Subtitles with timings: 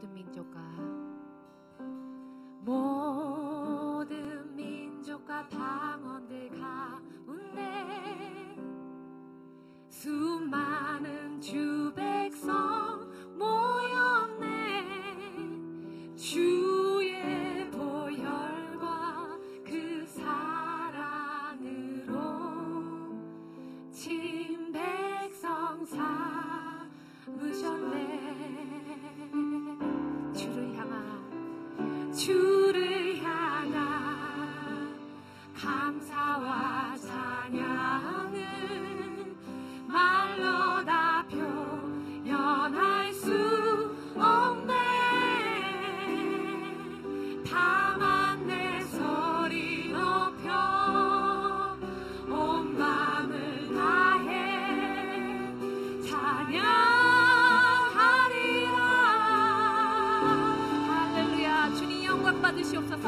[0.00, 0.97] と免除か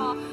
[0.01, 0.30] 아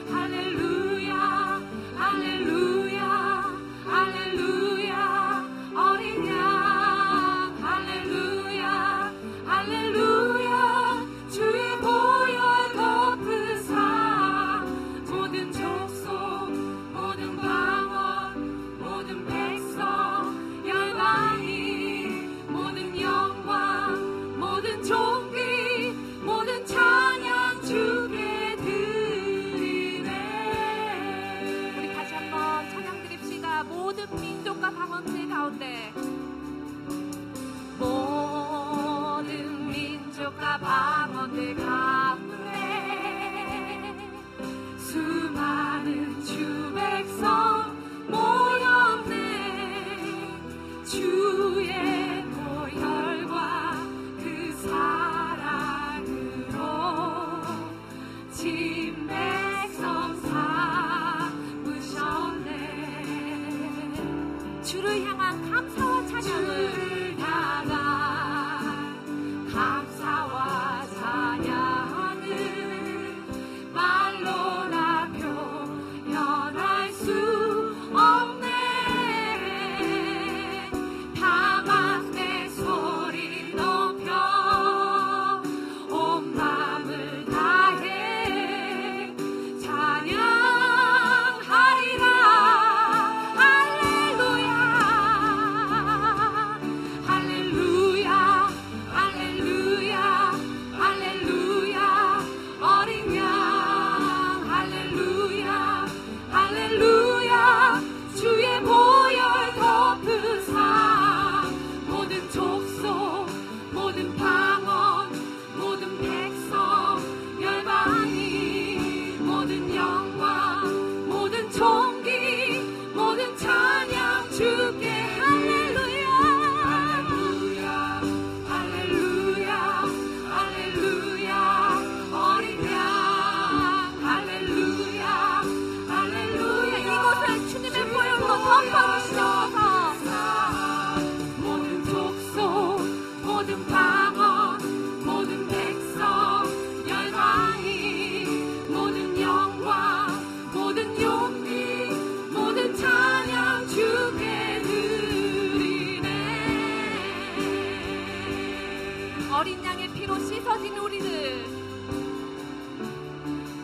[159.47, 161.45] 어린 양의 피로 씻어진 우리는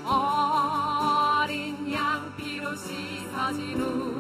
[0.06, 4.13] 어린 양 피로 씻어진 우리.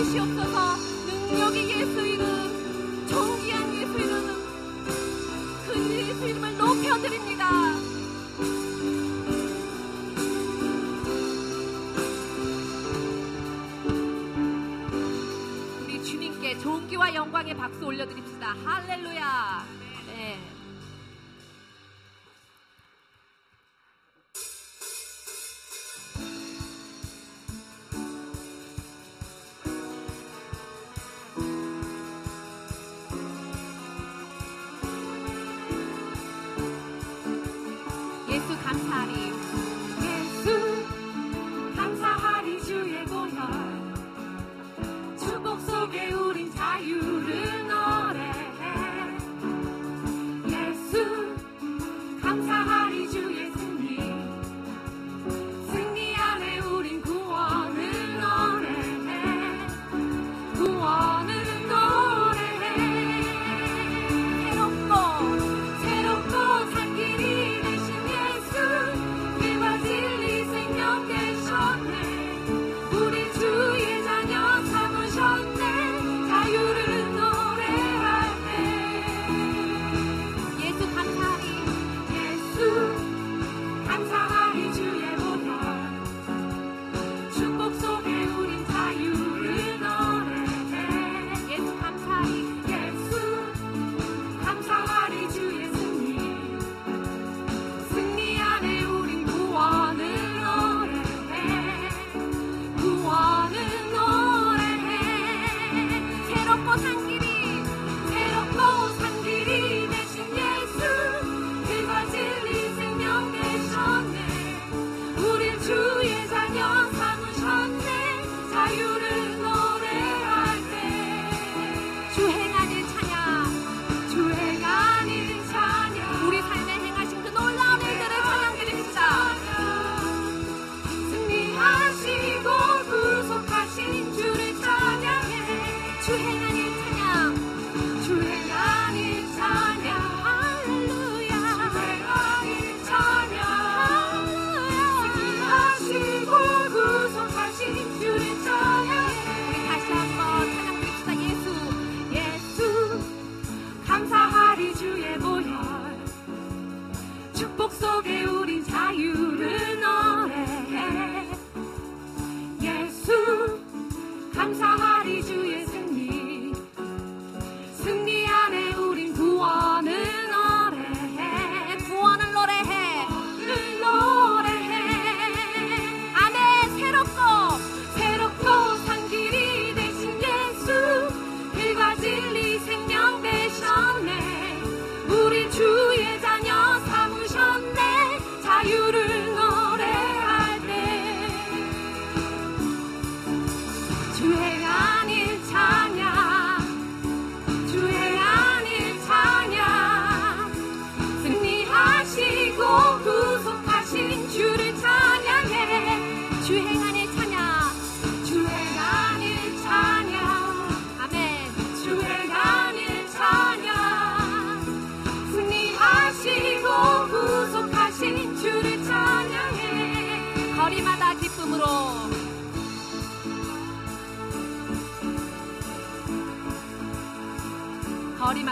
[0.00, 0.76] 주시옵소서.
[1.06, 4.34] 능력이 예수 이름 존귀한 예수 이름
[5.66, 7.50] 그 예수 이름을 높여드립니다.
[15.82, 18.56] 우리 주님께 존귀와 영광의 박수 올려드립시다.
[18.64, 19.09] 할렐루야.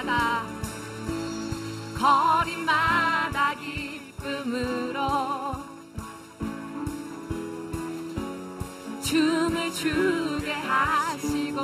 [0.09, 0.47] 거리마다
[1.99, 4.99] 거리마다 기쁨으로
[9.03, 11.61] 춤을 추게 하시고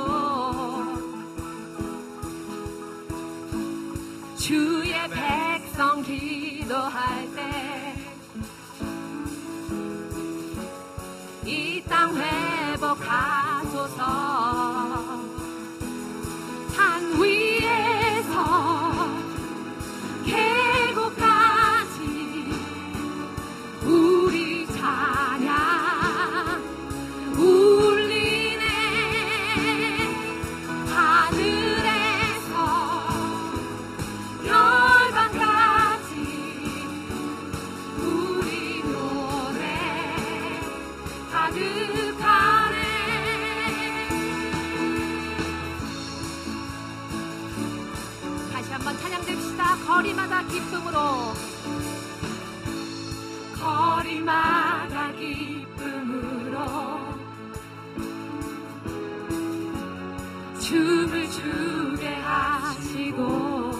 [4.37, 7.75] 주의 백성 기도할 때
[11.45, 14.01] 이 땅 회복하소서
[16.75, 17.44] 한 위.
[50.95, 51.33] 또
[53.53, 56.57] 거리마다 기쁨으로
[60.61, 63.71] 춤을 추게 하시고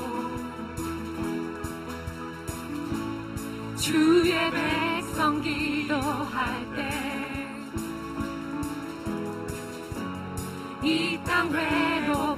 [3.77, 7.25] 주의 백성 기도할 때
[10.85, 12.34] 이 땅 외로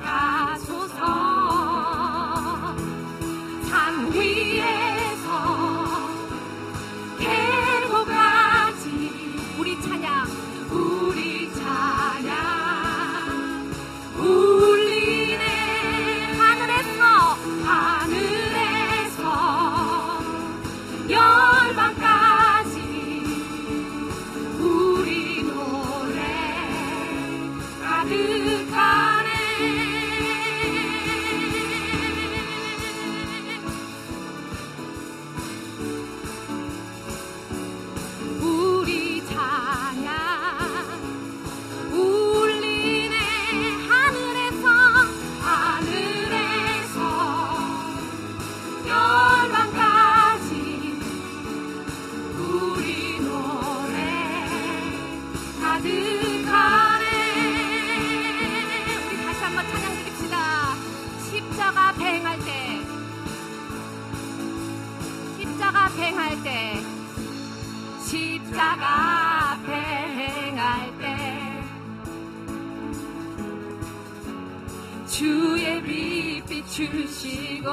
[75.28, 77.70] 주의 빛 비추시고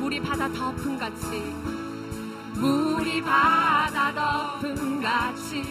[0.00, 1.26] 우리 바다 덮음 같이
[2.56, 5.64] 우리 바다 덮음 같이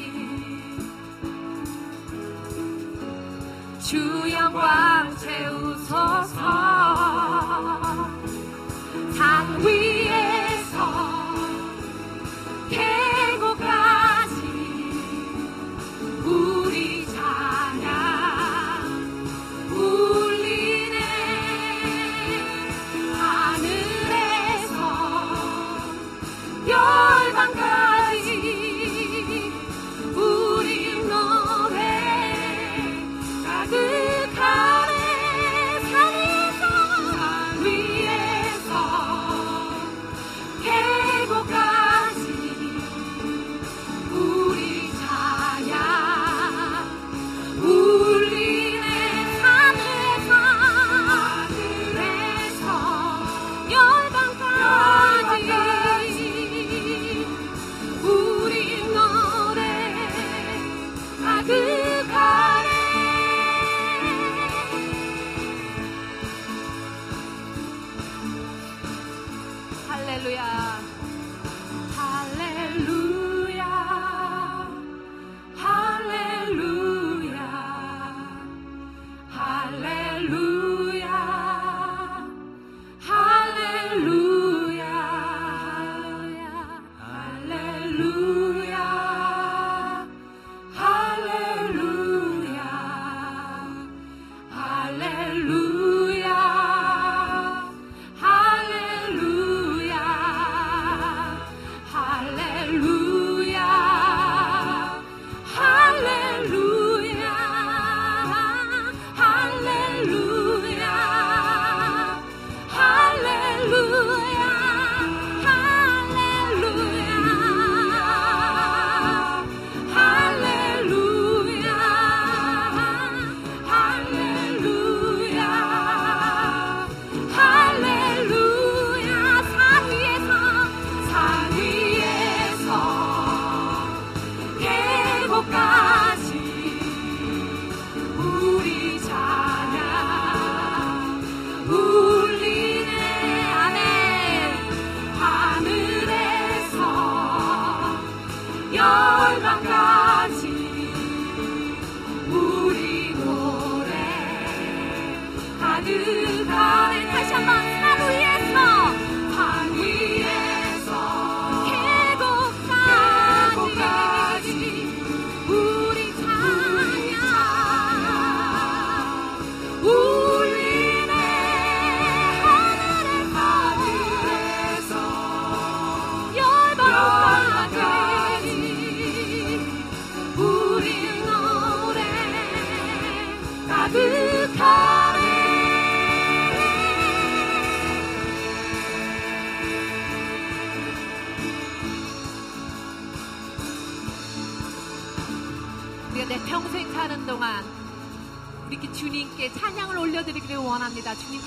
[3.79, 3.97] 주
[4.33, 7.04] 영광 채우소서.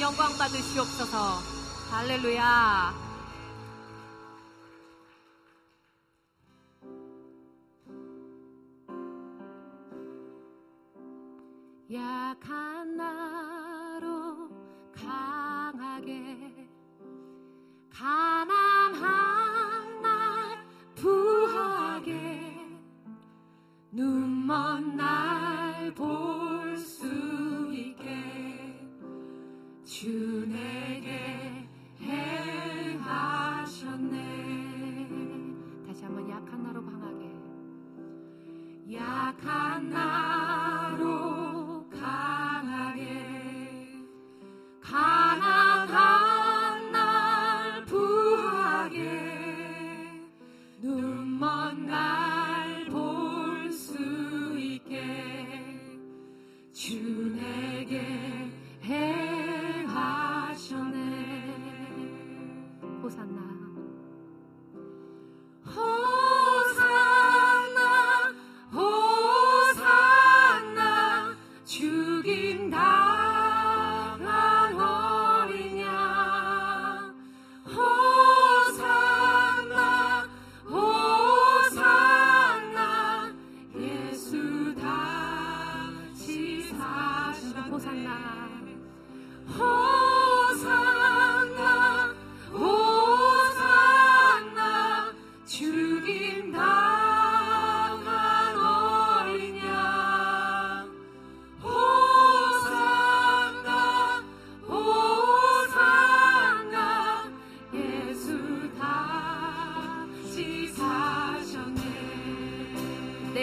[0.00, 1.40] 영광 받으시옵소서.
[1.90, 2.97] 할렐루야.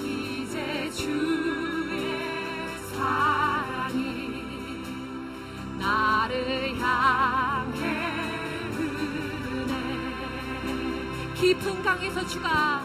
[0.00, 2.16] 이제 주의
[2.94, 4.32] 사랑이
[5.78, 7.84] 나를 향해
[8.72, 9.74] 흐르네,
[11.34, 12.79] 깊은 강에서 주가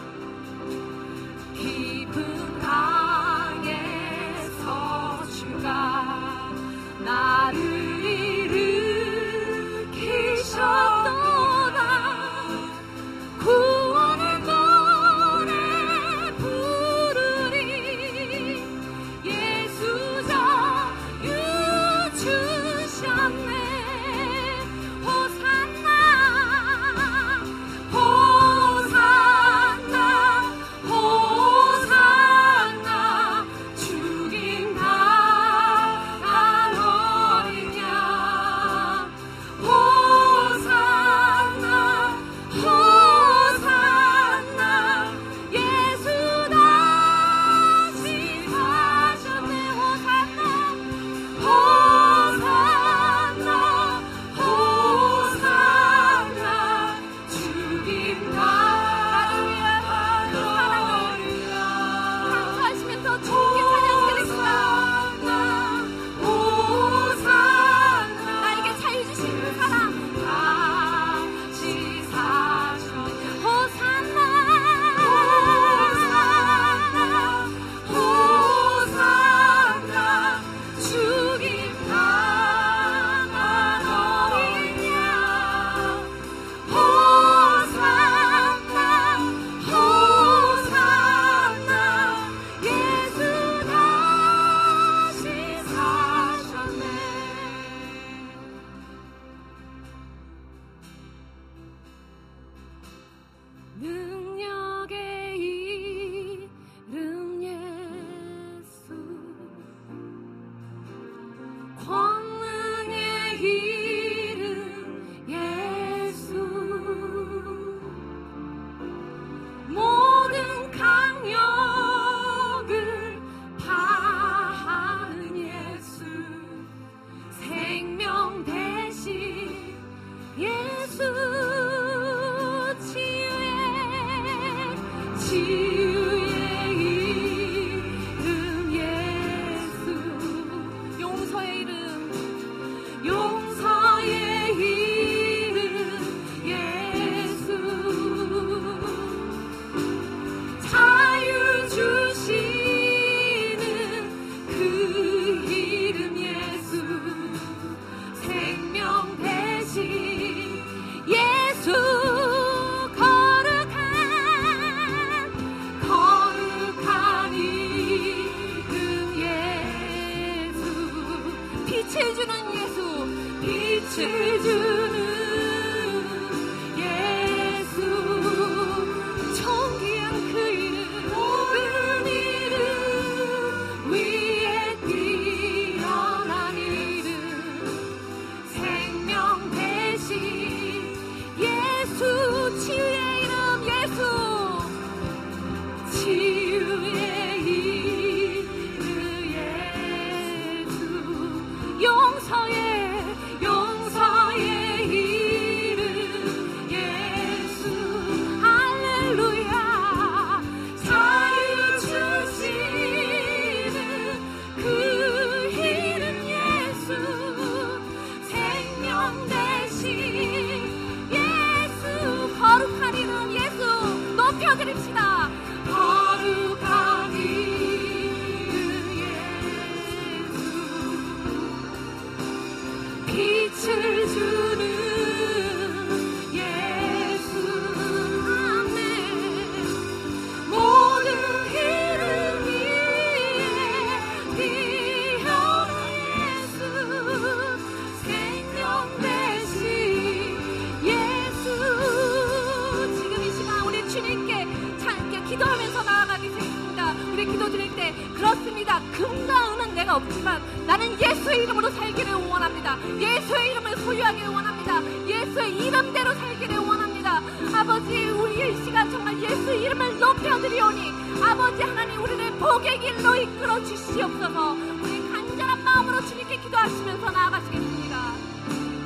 [191.96, 192.85] 예수